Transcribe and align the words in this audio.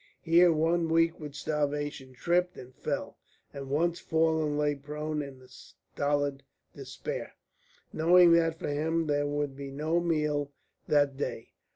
Here 0.23 0.51
one 0.51 0.89
weak 0.89 1.19
with 1.19 1.35
starvation 1.35 2.13
tripped 2.13 2.57
and 2.57 2.73
fell, 2.73 3.17
and 3.53 3.69
once 3.69 3.99
fallen 3.99 4.57
lay 4.57 4.73
prone 4.73 5.21
in 5.21 5.39
a 5.43 5.47
stolid 5.47 6.41
despair, 6.73 7.33
knowing 7.93 8.31
that 8.33 8.57
for 8.57 8.69
him 8.69 9.05
there 9.05 9.27
would 9.27 9.55
be 9.55 9.69
no 9.69 9.99
meal 9.99 10.49
that 10.87 11.17
day. 11.17 11.49